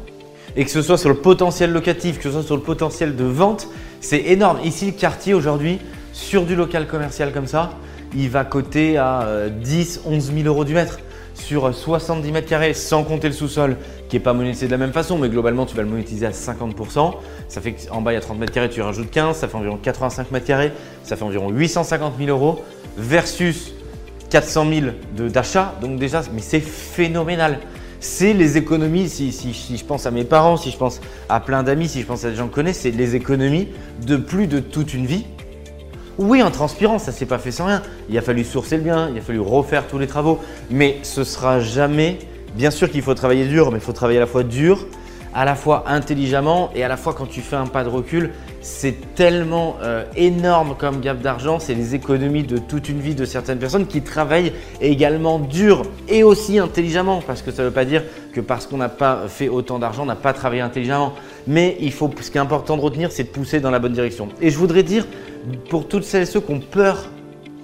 Et 0.57 0.65
que 0.67 0.71
ce 0.71 0.83
soit 0.83 0.99
sur 0.99 1.09
le 1.09 1.15
potentiel 1.15 1.73
locatif, 1.73 2.19
que 2.19 2.25
ce 2.25 2.33
soit 2.33 2.43
sur 2.43 2.57
le 2.57 2.63
potentiel 2.63 3.17
de 3.17 3.25
vente, 3.25 3.67
c'est 4.03 4.21
énorme. 4.21 4.59
Ici, 4.63 4.87
le 4.87 4.93
quartier 4.93 5.33
aujourd'hui, 5.33 5.79
sur 6.13 6.45
du 6.45 6.57
local 6.57 6.87
commercial 6.87 7.33
comme 7.33 7.47
ça, 7.47 7.71
il 8.15 8.29
va 8.29 8.45
coter 8.45 8.99
à 8.99 9.27
10, 9.51 10.03
11 10.05 10.33
000 10.35 10.47
euros 10.47 10.65
du 10.65 10.75
mètre 10.75 10.99
sur 11.35 11.75
70 11.75 12.33
mètres 12.33 12.49
carrés 12.49 12.75
sans 12.75 13.05
compter 13.05 13.29
le 13.29 13.35
sous-sol 13.35 13.77
qui 14.09 14.17
n'est 14.17 14.23
pas 14.23 14.33
monétisé 14.33 14.67
de 14.67 14.71
la 14.71 14.79
même 14.79 14.93
façon, 14.93 15.19
mais 15.19 15.29
globalement 15.29 15.67
tu 15.67 15.77
vas 15.77 15.83
le 15.83 15.89
monétiser 15.89 16.27
à 16.27 16.31
50%. 16.31 17.15
Ça 17.49 17.61
fait 17.61 17.73
qu'en 17.73 18.01
bas 18.01 18.13
il 18.13 18.15
y 18.15 18.19
a 18.19 18.21
30 18.21 18.39
mètres 18.39 18.53
carrés, 18.53 18.71
tu 18.71 18.81
rajoutes 18.81 19.11
15, 19.11 19.37
ça 19.37 19.49
fait 19.49 19.57
environ 19.57 19.79
85 19.83 20.31
mètres 20.31 20.47
carrés, 20.47 20.73
ça 21.03 21.17
fait 21.17 21.25
environ 21.25 21.51
850 21.51 22.15
000 22.19 22.31
euros 22.31 22.63
versus 22.97 23.75
400 24.31 24.67
000 25.17 25.29
d'achat. 25.29 25.75
Donc 25.81 25.99
déjà, 25.99 26.23
mais 26.33 26.41
c'est 26.41 26.61
phénoménal. 26.61 27.59
C'est 28.01 28.35
les 28.35 28.59
économies, 28.59 29.09
si, 29.09 29.33
si, 29.33 29.77
je 29.77 29.85
pense 29.85 30.05
à 30.05 30.11
mes 30.11 30.25
parents, 30.25 30.59
si 30.59 30.71
je 30.71 30.77
pense 30.77 31.01
à 31.29 31.41
plein 31.41 31.63
d'amis, 31.63 31.89
si 31.89 32.03
je 32.03 32.07
pense 32.07 32.25
à 32.25 32.31
des 32.31 32.37
gens 32.37 32.45
que 32.45 32.51
je 32.51 32.55
connais, 32.55 32.73
c'est 32.75 32.91
les 32.91 33.17
économies 33.17 33.69
de 34.07 34.17
plus 34.17 34.47
de 34.47 34.61
toute 34.61 34.93
une 34.93 35.07
vie 35.07 35.25
oui, 36.19 36.43
en 36.43 36.51
transpirant, 36.51 36.99
ça 36.99 37.13
s'est 37.13 37.27
pas 37.27 37.39
fait 37.39 37.51
sans 37.51 37.67
rien. 37.67 37.83
Il 38.09 38.17
a 38.17 38.23
fallu 38.23 38.45
sourcer 38.45 38.77
le 38.77 38.83
bien, 38.83 39.11
il 39.11 39.19
a 39.19 39.21
fallu 39.21 39.41
refaire 39.41 39.87
tous 39.87 39.99
les 39.99 40.07
travaux, 40.07 40.39
mais 40.71 40.99
ce 41.03 41.25
sera 41.25 41.61
jamais. 41.61 42.19
Bien 42.55 42.71
sûr 42.71 42.91
qu'il 42.91 43.03
faut 43.03 43.15
travailler 43.15 43.47
dur, 43.47 43.73
mais 43.73 43.79
il 43.79 43.85
faut 43.85 43.93
travailler 43.93 44.19
à 44.19 44.23
la 44.23 44.29
fois 44.29 44.45
dur, 44.45 44.87
à 45.35 45.45
la 45.45 45.57
fois 45.57 45.85
intelligemment 45.89 46.71
et 46.77 46.85
à 46.85 46.89
la 46.89 46.97
fois 46.97 47.13
quand 47.13 47.27
tu 47.27 47.41
fais 47.41 47.57
un 47.57 47.67
pas 47.67 47.83
de 47.83 47.89
recul, 47.89 48.31
c'est 48.61 49.15
tellement 49.17 49.77
euh, 49.83 50.05
énorme 50.15 50.77
comme 50.79 51.01
gap 51.01 51.21
d'argent, 51.21 51.59
c'est 51.59 51.75
les 51.75 51.97
économies 51.97 52.45
de 52.45 52.59
toute 52.59 52.89
une 52.89 53.01
vie 53.01 53.17
de 53.17 53.25
certaines 53.25 53.59
personnes 53.59 53.87
qui 53.87 54.01
travaillent 54.03 54.53
également 54.81 55.41
dur 55.41 55.83
et 56.09 56.23
aussi 56.23 56.61
intelligemment, 56.61 57.21
parce 57.27 57.43
que 57.43 57.51
ça 57.51 57.63
ne 57.63 57.69
veut 57.69 57.75
pas 57.75 57.85
dire 57.85 58.05
que 58.33 58.41
parce 58.41 58.67
qu'on 58.69 58.77
n'a 58.77 58.89
pas 58.89 59.23
fait 59.27 59.49
autant 59.49 59.81
d'argent, 59.81 60.05
on 60.05 60.07
n'a 60.07 60.15
pas 60.15 60.33
travaillé 60.33 60.63
intelligemment. 60.63 61.13
Mais 61.47 61.77
il 61.81 61.93
faut, 61.93 62.11
ce 62.21 62.31
qui 62.31 62.39
est 62.39 62.41
important 62.41 62.77
de 62.77 62.83
retenir, 62.83 63.13
c'est 63.13 63.25
de 63.25 63.29
pousser 63.29 63.61
dans 63.61 63.71
la 63.71 63.79
bonne 63.79 63.93
direction. 63.93 64.29
Et 64.41 64.51
je 64.51 64.59
voudrais 64.59 64.83
dire, 64.83 65.07
pour 65.69 65.89
toutes 65.89 66.05
celles 66.05 66.23
et 66.23 66.27
ceux 66.27 66.41
qui 66.41 66.53
ont 66.53 66.61
peur 66.61 67.09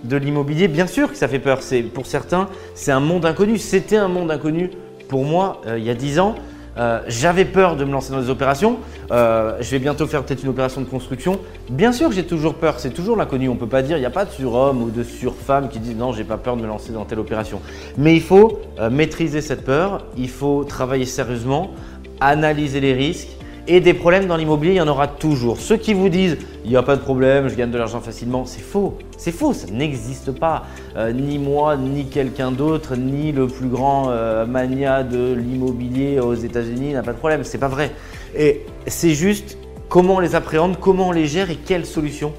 de 0.04 0.16
l'immobilier, 0.16 0.68
bien 0.68 0.86
sûr 0.86 1.10
que 1.10 1.16
ça 1.16 1.28
fait 1.28 1.38
peur. 1.38 1.62
C'est 1.62 1.82
pour 1.82 2.06
certains, 2.06 2.48
c'est 2.74 2.92
un 2.92 3.00
monde 3.00 3.26
inconnu. 3.26 3.58
C'était 3.58 3.96
un 3.96 4.08
monde 4.08 4.30
inconnu 4.30 4.70
pour 5.08 5.24
moi 5.24 5.60
euh, 5.66 5.78
il 5.78 5.84
y 5.84 5.90
a 5.90 5.94
10 5.94 6.20
ans. 6.20 6.34
Euh, 6.78 7.00
j'avais 7.08 7.44
peur 7.44 7.76
de 7.76 7.84
me 7.84 7.92
lancer 7.92 8.12
dans 8.12 8.20
des 8.20 8.30
opérations. 8.30 8.78
Euh, 9.10 9.56
je 9.60 9.70
vais 9.70 9.80
bientôt 9.80 10.06
faire 10.06 10.22
peut-être 10.22 10.42
une 10.42 10.50
opération 10.50 10.80
de 10.80 10.86
construction. 10.86 11.40
Bien 11.68 11.92
sûr, 11.92 12.12
j'ai 12.12 12.24
toujours 12.24 12.54
peur. 12.54 12.78
C'est 12.78 12.90
toujours 12.90 13.16
l'inconnu. 13.16 13.48
On 13.48 13.54
ne 13.54 13.58
peut 13.58 13.66
pas 13.66 13.82
dire, 13.82 13.96
il 13.96 14.00
n'y 14.00 14.06
a 14.06 14.10
pas 14.10 14.24
de 14.24 14.30
surhomme 14.30 14.82
ou 14.82 14.90
de 14.90 15.02
surfemme 15.02 15.68
qui 15.68 15.80
disent 15.80 15.96
non, 15.96 16.12
j'ai 16.12 16.24
pas 16.24 16.38
peur 16.38 16.56
de 16.56 16.62
me 16.62 16.66
lancer 16.66 16.92
dans 16.92 17.04
telle 17.04 17.18
opération. 17.18 17.60
Mais 17.98 18.14
il 18.14 18.22
faut 18.22 18.60
maîtriser 18.90 19.40
cette 19.40 19.64
peur. 19.64 20.04
Il 20.16 20.30
faut 20.30 20.64
travailler 20.64 21.06
sérieusement, 21.06 21.72
analyser 22.20 22.80
les 22.80 22.94
risques 22.94 23.39
et 23.70 23.80
des 23.80 23.94
problèmes 23.94 24.26
dans 24.26 24.36
l'immobilier, 24.36 24.72
il 24.72 24.78
y 24.78 24.80
en 24.80 24.88
aura 24.88 25.06
toujours. 25.06 25.60
Ceux 25.60 25.76
qui 25.76 25.94
vous 25.94 26.08
disent 26.08 26.38
il 26.64 26.70
n'y 26.70 26.76
a 26.76 26.82
pas 26.82 26.96
de 26.96 27.00
problème, 27.00 27.48
je 27.48 27.54
gagne 27.54 27.70
de 27.70 27.78
l'argent 27.78 28.00
facilement, 28.00 28.44
c'est 28.44 28.62
faux. 28.62 28.98
C'est 29.16 29.30
faux, 29.30 29.52
ça 29.52 29.68
n'existe 29.70 30.32
pas. 30.32 30.64
Euh, 30.96 31.12
ni 31.12 31.38
moi, 31.38 31.76
ni 31.76 32.06
quelqu'un 32.06 32.50
d'autre, 32.50 32.96
ni 32.96 33.30
le 33.30 33.46
plus 33.46 33.68
grand 33.68 34.10
euh, 34.10 34.44
mania 34.44 35.04
de 35.04 35.34
l'immobilier 35.34 36.18
aux 36.18 36.34
États-Unis 36.34 36.94
n'a 36.94 37.04
pas 37.04 37.12
de 37.12 37.18
problème. 37.18 37.44
C'est 37.44 37.58
pas 37.58 37.68
vrai. 37.68 37.92
Et 38.36 38.66
c'est 38.88 39.14
juste 39.14 39.56
comment 39.88 40.16
on 40.16 40.20
les 40.20 40.34
appréhende, 40.34 40.80
comment 40.80 41.10
on 41.10 41.12
les 41.12 41.26
gère 41.26 41.48
et 41.48 41.56
quelles 41.56 41.86
solutions 41.86 42.32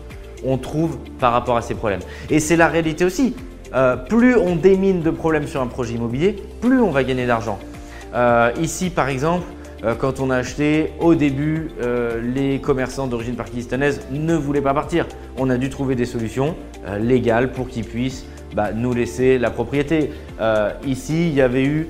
on 0.45 0.57
trouve 0.57 0.97
par 1.17 1.31
rapport 1.31 1.55
à 1.55 1.61
ces 1.61 1.75
problèmes. 1.75 2.01
Et 2.29 2.41
c'est 2.41 2.57
la 2.57 2.67
réalité 2.67 3.05
aussi. 3.05 3.35
Euh, 3.73 3.95
plus 3.95 4.35
on 4.35 4.57
démine 4.57 5.01
de 5.01 5.11
problèmes 5.11 5.47
sur 5.47 5.61
un 5.61 5.67
projet 5.67 5.93
immobilier, 5.93 6.35
plus 6.59 6.81
on 6.81 6.91
va 6.91 7.05
gagner 7.05 7.25
d'argent. 7.25 7.57
ici, 8.59 8.89
par 8.89 9.07
exemple, 9.07 9.45
quand 9.99 10.19
on 10.19 10.29
a 10.29 10.37
acheté, 10.37 10.91
au 10.99 11.15
début, 11.15 11.69
euh, 11.81 12.21
les 12.21 12.59
commerçants 12.59 13.07
d'origine 13.07 13.35
pakistanaise 13.35 14.01
ne 14.11 14.35
voulaient 14.35 14.61
pas 14.61 14.75
partir. 14.75 15.07
On 15.37 15.49
a 15.49 15.57
dû 15.57 15.69
trouver 15.69 15.95
des 15.95 16.05
solutions 16.05 16.55
euh, 16.85 16.99
légales 16.99 17.51
pour 17.51 17.67
qu'ils 17.67 17.85
puissent 17.85 18.25
bah, 18.53 18.73
nous 18.73 18.93
laisser 18.93 19.39
la 19.39 19.49
propriété. 19.49 20.11
ici, 20.85 21.29
il 21.29 21.33
y 21.33 21.41
avait 21.41 21.63
eu 21.63 21.87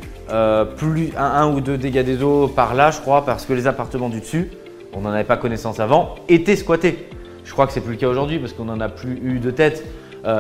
plus 0.78 1.10
un, 1.18 1.52
ou 1.52 1.60
deux 1.60 1.78
dégâts 1.78 2.04
des 2.04 2.22
eaux 2.22 2.48
par 2.48 2.76
là, 2.76 2.92
je 2.92 3.02
crois, 3.02 3.26
parce 3.26 3.46
que 3.46 3.54
les 3.54 3.68
appartements 3.68 4.10
du 4.10 4.20
dessus, 4.20 4.52
on 4.94 5.02
n'en 5.02 5.10
avait 5.10 5.24
pas 5.24 5.38
connaissance 5.38 5.80
avant, 5.80 6.16
étaient 6.30 6.56
squattés. 6.56 7.10
Je 7.44 7.52
crois 7.52 7.66
que 7.66 7.74
c'est 7.74 7.82
plus 7.82 7.94
le 7.94 7.98
cas 7.98 8.08
aujourd'hui 8.08 8.38
parce 8.38 8.54
qu'on 8.54 8.66
n'en 8.66 8.80
a 8.80 8.90
plus 8.90 9.20
eu 9.24 9.40
de 9.40 9.50
tête. 9.50 9.84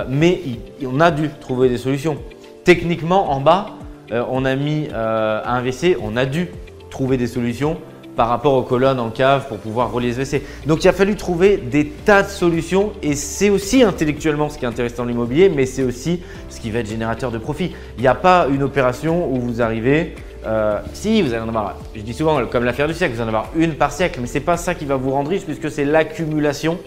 mais 0.08 0.39
on 0.86 1.00
a 1.00 1.10
dû 1.10 1.29
trouver 1.39 1.70
des 1.70 1.79
solutions. 1.79 2.17
Techniquement, 2.63 3.31
en 3.31 3.41
bas, 3.41 3.72
on 4.12 4.46
a 4.46 4.55
mis 4.55 4.89
un 4.93 5.62
WC, 5.63 5.98
on 6.01 6.15
a 6.17 6.25
dû 6.27 6.50
trouver 6.91 7.17
des 7.17 7.25
solutions 7.25 7.77
par 8.15 8.27
rapport 8.27 8.53
aux 8.53 8.63
colonnes 8.63 9.00
en 9.00 9.10
cave 9.10 9.48
pour 9.48 9.57
pouvoir 9.57 9.91
relier 9.91 10.13
ce 10.13 10.19
WC. 10.19 10.43
Donc 10.67 10.83
il 10.83 10.88
a 10.88 10.93
fallu 10.93 11.15
trouver 11.15 11.57
des 11.57 11.88
tas 11.88 12.24
de 12.24 12.29
solutions 12.29 12.91
et 13.01 13.15
c'est 13.15 13.50
aussi 13.50 13.83
intellectuellement 13.83 14.50
ce 14.50 14.57
qui 14.57 14.65
est 14.65 14.67
intéressant 14.67 15.03
dans 15.03 15.05
l'immobilier, 15.05 15.50
mais 15.50 15.65
c'est 15.65 15.83
aussi 15.83 16.21
ce 16.50 16.60
qui 16.60 16.71
va 16.71 16.79
être 16.79 16.89
générateur 16.89 17.31
de 17.31 17.38
profit. 17.38 17.74
Il 17.98 18.01
n'y 18.01 18.07
a 18.07 18.15
pas 18.15 18.48
une 18.51 18.63
opération 18.63 19.31
où 19.31 19.39
vous 19.39 19.62
arrivez, 19.62 20.13
euh, 20.45 20.79
si 20.93 21.21
vous 21.21 21.33
allez 21.33 21.43
en 21.43 21.48
avoir, 21.48 21.77
je 21.95 22.01
dis 22.01 22.13
souvent 22.13 22.45
comme 22.45 22.65
l'affaire 22.65 22.88
du 22.88 22.93
siècle, 22.93 23.15
vous 23.15 23.21
allez 23.21 23.31
en 23.31 23.33
avoir 23.33 23.50
une 23.55 23.74
par 23.75 23.91
siècle, 23.91 24.19
mais 24.21 24.27
ce 24.27 24.36
n'est 24.36 24.41
pas 24.41 24.57
ça 24.57 24.75
qui 24.75 24.86
va 24.86 24.98
vous 24.98 25.12
rendre 25.12 25.29
riche 25.29 25.43
puisque 25.43 25.71
c'est 25.71 25.86
l'accumulation 25.86 26.77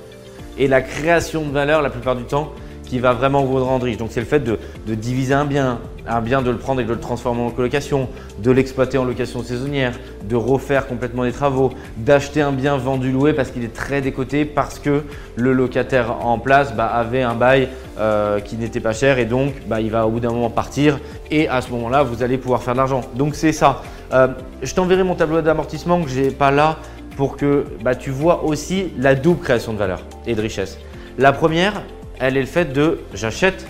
et 0.59 0.69
la 0.69 0.83
création 0.83 1.43
de 1.43 1.51
valeur 1.51 1.83
la 1.83 1.91
plupart 1.91 2.17
du 2.17 2.25
temps 2.25 2.53
qui 2.85 2.99
va 2.99 3.13
vraiment 3.13 3.45
vous 3.45 3.65
rendre 3.65 3.87
riche. 3.87 3.97
Donc 3.97 4.11
c'est 4.13 4.21
le 4.21 4.27
fait 4.27 4.41
de, 4.41 4.59
diviser 4.87 5.35
un 5.35 5.47
bien, 5.47 5.81
un 6.07 6.21
bien 6.21 6.43
de 6.43 6.51
le 6.51 6.59
prendre 6.59 6.81
et 6.81 6.85
de 6.85 6.93
le 6.93 7.01
transformer 7.01 7.43
en 7.43 7.51
colocation, 7.51 8.09
de 8.39 8.51
l'exploiter 8.51 8.99
en 8.99 9.05
location 9.05 9.43
saisonnière, 9.43 9.93
de 10.29 10.37
refaire 10.37 10.87
complètement 10.87 11.25
des 11.25 11.33
travaux, 11.33 11.73
d'acheter 11.97 12.43
un 12.43 12.53
bien 12.53 12.77
vendu 12.77 13.11
loué 13.11 13.33
parce 13.33 13.51
qu'il 13.51 13.65
est 13.65 13.73
très 13.73 14.01
décoté, 14.01 14.45
parce 14.45 14.79
que 14.79 15.03
le 15.37 15.53
locataire 15.53 16.25
en 16.25 16.39
place 16.39 16.75
bah, 16.75 16.87
avait 16.87 17.23
un 17.23 17.35
bail 17.35 17.69
euh, 17.99 18.41
qui 18.41 18.57
n'était 18.57 18.81
pas 18.81 18.93
cher 18.93 19.19
et 19.19 19.25
donc 19.25 19.55
bah, 19.67 19.81
il 19.81 19.91
va 19.91 20.07
au 20.07 20.11
bout 20.11 20.21
d'un 20.21 20.31
moment 20.31 20.51
partir 20.51 20.99
et 21.31 21.49
à 21.49 21.61
ce 21.61 21.71
moment-là 21.71 22.03
vous 22.03 22.23
allez 22.23 22.39
pouvoir 22.39 22.63
faire 22.63 22.75
de 22.75 22.79
l'argent. 22.79 23.03
Donc 23.15 23.35
c'est 23.35 23.53
ça. 23.53 23.83
Euh, 24.13 24.29
je 24.63 24.75
t'enverrai 24.75 25.05
mon 25.05 25.15
tableau 25.15 25.41
d'amortissement 25.41 26.03
que 26.03 26.11
j'ai 26.11 26.31
pas 26.31 26.51
là 26.51 26.79
pour 27.17 27.37
que 27.37 27.65
bah, 27.83 27.95
tu 27.95 28.11
vois 28.11 28.45
aussi 28.45 28.93
la 28.99 29.15
double 29.15 29.41
création 29.41 29.73
de 29.73 29.79
valeur 29.79 30.03
et 30.27 30.35
de 30.35 30.41
richesse. 30.41 30.79
La 31.17 31.33
première, 31.33 31.83
elle 32.19 32.37
est 32.37 32.41
le 32.41 32.47
fait 32.47 32.73
de 32.73 33.01
j'achète 33.15 33.67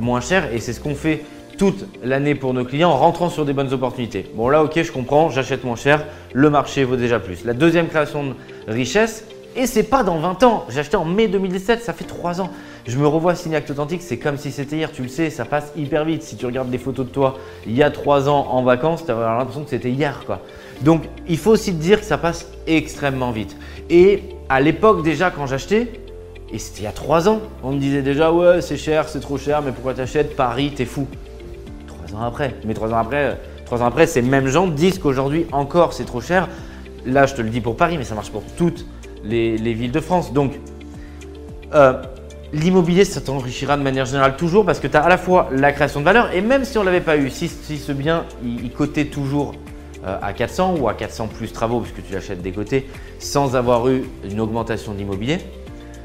moins 0.00 0.20
cher 0.20 0.52
et 0.52 0.60
c'est 0.60 0.72
ce 0.72 0.80
qu'on 0.80 0.94
fait 0.94 1.22
toute 1.56 1.86
l'année 2.02 2.34
pour 2.34 2.54
nos 2.54 2.64
clients 2.64 2.90
en 2.90 2.96
rentrant 2.96 3.30
sur 3.30 3.44
des 3.44 3.52
bonnes 3.52 3.72
opportunités. 3.72 4.30
Bon 4.34 4.48
là 4.48 4.62
ok 4.62 4.82
je 4.82 4.92
comprends, 4.92 5.30
j'achète 5.30 5.64
moins 5.64 5.76
cher, 5.76 6.04
le 6.32 6.50
marché 6.50 6.84
vaut 6.84 6.96
déjà 6.96 7.18
plus. 7.18 7.44
La 7.44 7.54
deuxième 7.54 7.88
création 7.88 8.24
de 8.24 8.34
richesse, 8.68 9.24
et 9.56 9.66
c'est 9.66 9.84
pas 9.84 10.02
dans 10.02 10.18
20 10.18 10.42
ans, 10.42 10.64
j'ai 10.68 10.80
acheté 10.80 10.96
en 10.96 11.04
mai 11.04 11.28
2017, 11.28 11.82
ça 11.82 11.92
fait 11.92 12.04
3 12.04 12.42
ans. 12.42 12.50
Je 12.86 12.98
me 12.98 13.06
revois 13.06 13.34
signer 13.34 13.56
acte 13.56 13.70
authentique, 13.70 14.02
c'est 14.02 14.18
comme 14.18 14.36
si 14.36 14.52
c'était 14.52 14.76
hier, 14.76 14.92
tu 14.92 15.02
le 15.02 15.08
sais, 15.08 15.30
ça 15.30 15.44
passe 15.44 15.72
hyper 15.76 16.04
vite. 16.04 16.22
Si 16.22 16.36
tu 16.36 16.46
regardes 16.46 16.70
des 16.70 16.78
photos 16.78 17.06
de 17.06 17.10
toi 17.10 17.38
il 17.66 17.74
y 17.74 17.82
a 17.82 17.90
3 17.90 18.28
ans 18.28 18.48
en 18.50 18.62
vacances, 18.62 19.04
tu 19.04 19.10
as 19.10 19.36
l'impression 19.38 19.64
que 19.64 19.70
c'était 19.70 19.90
hier 19.90 20.22
quoi. 20.26 20.40
Donc 20.82 21.04
il 21.28 21.38
faut 21.38 21.52
aussi 21.52 21.72
te 21.72 21.80
dire 21.80 22.00
que 22.00 22.06
ça 22.06 22.18
passe 22.18 22.48
extrêmement 22.66 23.30
vite. 23.30 23.56
Et 23.88 24.22
à 24.48 24.60
l'époque 24.60 25.02
déjà 25.02 25.30
quand 25.30 25.46
j'achetais, 25.46 25.88
et 26.52 26.58
c'était 26.58 26.80
il 26.80 26.84
y 26.84 26.88
a 26.88 26.92
trois 26.92 27.28
ans. 27.28 27.40
On 27.62 27.72
me 27.72 27.78
disait 27.78 28.02
déjà, 28.02 28.30
ouais, 28.32 28.60
c'est 28.60 28.76
cher, 28.76 29.08
c'est 29.08 29.20
trop 29.20 29.38
cher, 29.38 29.62
mais 29.62 29.72
pourquoi 29.72 29.94
t'achètes? 29.94 30.36
Paris, 30.36 30.72
t'es 30.74 30.84
fou. 30.84 31.06
Après. 32.24 32.54
Mais 32.64 32.74
trois 32.74 32.92
ans 32.92 32.98
après, 32.98 33.38
trois 33.64 33.82
ans 33.82 33.86
après, 33.86 34.06
ces 34.06 34.22
mêmes 34.22 34.48
gens 34.48 34.66
disent 34.66 34.98
qu'aujourd'hui 34.98 35.46
encore 35.52 35.92
c'est 35.92 36.04
trop 36.04 36.20
cher. 36.20 36.48
Là, 37.04 37.26
je 37.26 37.34
te 37.34 37.42
le 37.42 37.50
dis 37.50 37.60
pour 37.60 37.76
Paris, 37.76 37.98
mais 37.98 38.04
ça 38.04 38.14
marche 38.14 38.30
pour 38.30 38.42
toutes 38.56 38.84
les, 39.22 39.56
villes 39.74 39.92
de 39.92 40.00
France. 40.00 40.32
Donc, 40.32 40.58
euh, 41.74 42.02
l'immobilier, 42.52 43.04
ça 43.04 43.20
t'enrichira 43.20 43.76
de 43.76 43.82
manière 43.82 44.06
générale 44.06 44.36
toujours 44.36 44.64
parce 44.64 44.80
que 44.80 44.86
tu 44.86 44.96
as 44.96 45.02
à 45.02 45.08
la 45.08 45.18
fois 45.18 45.48
la 45.52 45.72
création 45.72 46.00
de 46.00 46.04
valeur 46.04 46.34
et 46.34 46.40
même 46.40 46.64
si 46.64 46.78
on 46.78 46.80
ne 46.80 46.86
l'avait 46.86 47.00
pas 47.00 47.16
eu, 47.16 47.30
si, 47.30 47.48
ce 47.48 47.92
bien, 47.92 48.24
il, 48.44 48.70
cotait 48.70 49.06
toujours 49.06 49.54
euh, 50.04 50.18
à 50.20 50.32
400 50.32 50.76
ou 50.78 50.88
à 50.88 50.94
400 50.94 51.28
plus 51.28 51.52
travaux 51.52 51.80
puisque 51.80 52.06
tu 52.06 52.12
l'achètes 52.12 52.42
des 52.42 52.52
côtés 52.52 52.86
sans 53.18 53.56
avoir 53.56 53.88
eu 53.88 54.04
une 54.28 54.40
augmentation 54.40 54.92
d'immobilier, 54.92 55.38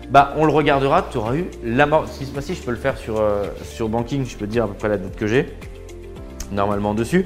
bah, 0.10 0.34
on 0.38 0.46
le 0.46 0.52
regardera, 0.52 1.08
tu 1.10 1.18
auras 1.18 1.36
eu 1.36 1.46
l'amortissement. 1.64 2.26
Si 2.26 2.34
mois-ci, 2.34 2.56
je 2.56 2.62
peux 2.62 2.72
le 2.72 2.78
faire 2.78 2.98
sur, 2.98 3.20
euh, 3.20 3.46
sur 3.64 3.88
Banking, 3.88 4.26
je 4.26 4.36
peux 4.36 4.46
te 4.46 4.52
dire 4.52 4.66
à 4.66 4.68
peu 4.68 4.74
près 4.74 4.90
la 4.90 4.98
dette 4.98 5.16
que 5.16 5.26
j'ai, 5.28 5.48
normalement 6.52 6.94
dessus. 6.94 7.26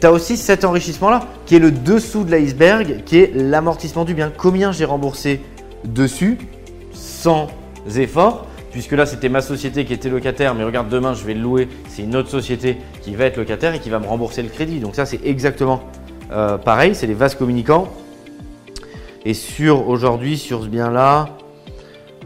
Tu 0.00 0.06
as 0.06 0.12
aussi 0.12 0.36
cet 0.36 0.64
enrichissement-là, 0.64 1.26
qui 1.46 1.56
est 1.56 1.60
le 1.60 1.70
dessous 1.70 2.24
de 2.24 2.30
l'iceberg, 2.30 3.02
qui 3.04 3.18
est 3.18 3.34
l'amortissement 3.34 4.04
du 4.04 4.14
bien. 4.14 4.32
Combien 4.36 4.72
j'ai 4.72 4.84
remboursé 4.84 5.40
dessus, 5.84 6.38
sans 6.92 7.48
effort, 7.96 8.46
puisque 8.72 8.92
là 8.92 9.06
c'était 9.06 9.28
ma 9.28 9.40
société 9.40 9.84
qui 9.84 9.94
était 9.94 10.10
locataire, 10.10 10.54
mais 10.54 10.64
regarde, 10.64 10.88
demain 10.88 11.14
je 11.14 11.24
vais 11.24 11.34
le 11.34 11.40
louer, 11.40 11.68
c'est 11.88 12.02
une 12.02 12.16
autre 12.16 12.28
société 12.28 12.76
qui 13.02 13.14
va 13.14 13.24
être 13.24 13.38
locataire 13.38 13.74
et 13.74 13.78
qui 13.78 13.88
va 13.88 13.98
me 13.98 14.06
rembourser 14.06 14.42
le 14.42 14.48
crédit. 14.48 14.80
Donc 14.80 14.94
ça 14.94 15.06
c'est 15.06 15.24
exactement 15.24 15.82
euh, 16.30 16.58
pareil, 16.58 16.94
c'est 16.94 17.06
les 17.06 17.14
vases 17.14 17.34
communicants. 17.34 17.88
Et 19.24 19.34
sur 19.34 19.88
aujourd'hui, 19.88 20.38
sur 20.38 20.62
ce 20.62 20.68
bien-là, 20.68 21.30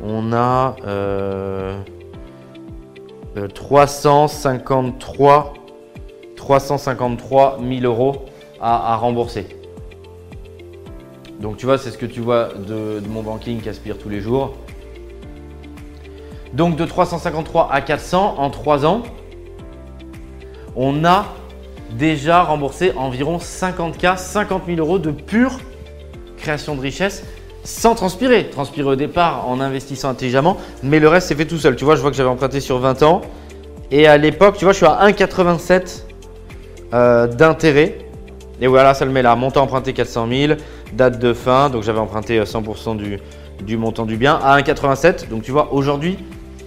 on 0.02 0.32
a 0.32 0.76
353, 3.54 5.54
353 6.50 7.60
000 7.62 7.84
euros 7.84 8.24
à, 8.60 8.96
rembourser. 8.96 9.46
Donc 11.40 11.58
tu 11.58 11.64
vois, 11.64 11.78
c'est 11.78 11.92
ce 11.92 11.98
que 11.98 12.06
tu 12.06 12.20
vois 12.20 12.48
de, 12.66 13.00
mon 13.08 13.22
banking 13.22 13.60
qui 13.60 13.68
aspire 13.68 13.96
tous 13.96 14.08
les 14.08 14.20
jours. 14.20 14.54
Donc 16.52 16.74
de 16.74 16.84
353 16.84 17.68
à 17.70 17.80
400 17.80 18.34
en 18.38 18.50
3 18.50 18.84
ans, 18.84 19.02
on 20.74 21.04
a 21.04 21.26
déjà 21.92 22.42
remboursé 22.42 22.92
environ 22.96 23.38
50K, 23.38 24.18
50 24.18 24.62
000 24.66 24.78
euros 24.78 24.98
de 24.98 25.12
pure 25.12 25.52
création 26.36 26.74
de 26.74 26.80
richesse 26.80 27.24
sans 27.62 27.94
transpirer. 27.94 28.50
Transpirer 28.50 28.88
au 28.88 28.96
départ 28.96 29.48
en 29.48 29.60
investissant 29.60 30.08
intelligemment, 30.08 30.56
mais 30.82 30.98
le 30.98 31.06
reste 31.06 31.28
c'est 31.28 31.36
fait 31.36 31.46
tout 31.46 31.58
seul. 31.58 31.76
Tu 31.76 31.84
vois, 31.84 31.94
je 31.94 32.00
vois 32.00 32.10
que 32.10 32.16
j'avais 32.16 32.28
emprunté 32.28 32.58
sur 32.58 32.78
20 32.80 33.04
ans. 33.04 33.20
Et 33.92 34.08
à 34.08 34.16
l'époque, 34.16 34.56
tu 34.56 34.64
vois, 34.64 34.72
je 34.72 34.78
suis 34.78 34.86
à 34.86 35.06
1,87 35.06 36.09
euh, 36.94 37.26
d'intérêt. 37.26 37.98
Et 38.60 38.66
voilà, 38.66 38.94
ça 38.94 39.04
le 39.04 39.10
met 39.10 39.22
là. 39.22 39.34
Montant 39.36 39.62
emprunté 39.62 39.92
400 39.92 40.28
000, 40.30 40.52
date 40.92 41.18
de 41.18 41.32
fin. 41.32 41.70
Donc 41.70 41.82
j'avais 41.82 41.98
emprunté 41.98 42.40
100% 42.40 42.96
du, 42.96 43.18
du, 43.64 43.76
montant 43.76 44.04
du 44.04 44.16
bien 44.16 44.34
à 44.42 44.60
1,87. 44.60 45.28
Donc 45.28 45.42
tu 45.42 45.50
vois, 45.50 45.72
aujourd'hui, 45.72 46.18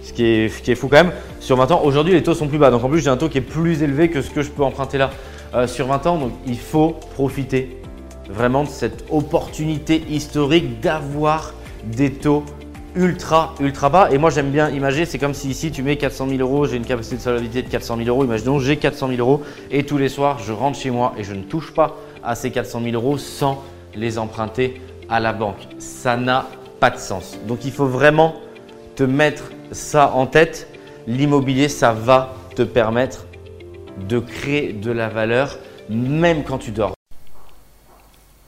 ce 0.02 0.12
qui, 0.12 0.24
est, 0.24 0.62
qui 0.62 0.72
est 0.72 0.74
fou 0.74 0.88
quand 0.88 0.96
même, 1.04 1.12
sur 1.40 1.56
20 1.56 1.70
ans, 1.70 1.82
aujourd'hui 1.84 2.14
les 2.14 2.22
taux 2.22 2.34
sont 2.34 2.48
plus 2.48 2.58
bas. 2.58 2.70
Donc 2.70 2.82
en 2.84 2.88
plus, 2.88 3.00
j'ai 3.00 3.10
un 3.10 3.16
taux 3.16 3.28
qui 3.28 3.38
est 3.38 3.42
plus 3.42 3.82
élevé 3.82 4.08
que 4.08 4.22
ce 4.22 4.30
que 4.30 4.42
je 4.42 4.50
peux 4.50 4.64
emprunter 4.64 4.98
là 4.98 5.10
euh, 5.54 5.66
sur 5.66 5.86
20 5.86 6.06
ans. 6.06 6.18
Donc 6.18 6.32
il 6.46 6.58
faut 6.58 6.96
profiter 7.14 7.80
vraiment 8.30 8.64
de 8.64 8.68
cette 8.68 9.04
opportunité 9.10 10.02
historique 10.10 10.80
d'avoir 10.80 11.54
des 11.84 12.10
taux 12.10 12.44
ultra 12.96 13.54
ultra 13.60 13.88
bas. 13.88 14.08
Et 14.10 14.18
moi 14.18 14.30
j'aime 14.30 14.50
bien 14.50 14.70
imaginer, 14.70 15.06
c'est 15.06 15.18
comme 15.18 15.34
si 15.34 15.48
ici 15.50 15.70
tu 15.70 15.82
mets 15.82 15.96
400 15.96 16.28
000 16.28 16.40
euros, 16.40 16.66
j'ai 16.66 16.76
une 16.76 16.84
capacité 16.84 17.16
de 17.16 17.20
solvabilité 17.20 17.62
de 17.62 17.68
400 17.68 17.96
000 17.98 18.08
euros. 18.08 18.24
Imaginons 18.24 18.58
j'ai 18.58 18.76
400 18.76 19.08
000 19.08 19.20
euros 19.20 19.42
et 19.70 19.84
tous 19.84 19.98
les 19.98 20.08
soirs 20.08 20.38
je 20.38 20.52
rentre 20.52 20.78
chez 20.78 20.90
moi 20.90 21.14
et 21.18 21.24
je 21.24 21.34
ne 21.34 21.42
touche 21.42 21.72
pas 21.74 21.96
à 22.22 22.34
ces 22.34 22.50
400 22.50 22.82
000 22.82 22.94
euros 22.94 23.18
sans 23.18 23.62
les 23.94 24.18
emprunter 24.18 24.80
à 25.08 25.20
la 25.20 25.32
banque. 25.32 25.68
Ça 25.78 26.16
n'a 26.16 26.46
pas 26.80 26.90
de 26.90 26.98
sens. 26.98 27.38
Donc 27.46 27.64
il 27.64 27.72
faut 27.72 27.86
vraiment 27.86 28.34
te 28.96 29.04
mettre 29.04 29.44
ça 29.72 30.12
en 30.14 30.26
tête. 30.26 30.68
L'immobilier, 31.06 31.68
ça 31.68 31.92
va 31.92 32.34
te 32.54 32.62
permettre 32.62 33.26
de 34.08 34.18
créer 34.18 34.72
de 34.72 34.90
la 34.90 35.08
valeur 35.08 35.58
même 35.88 36.44
quand 36.44 36.58
tu 36.58 36.70
dors. 36.70 36.93